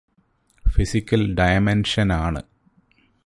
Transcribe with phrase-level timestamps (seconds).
[0.65, 2.41] physical ഡയമെൻഷനാണ്